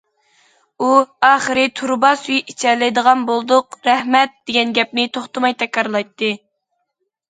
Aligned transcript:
ئۇ: 0.79 0.87
ئاخىرى 1.27 1.65
تۇرۇبا 1.81 2.11
سۈيى 2.23 2.43
ئىچەلەيدىغان 2.55 3.23
بولدۇق، 3.31 3.81
رەھمەت، 3.93 4.37
دېگەن 4.51 4.77
گەپنى 4.83 5.11
توختىماي 5.21 5.59
تەكرارلايتتى. 5.65 6.37